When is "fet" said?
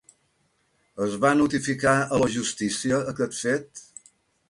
3.45-3.89